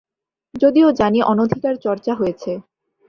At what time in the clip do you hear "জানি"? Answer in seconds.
0.91-1.19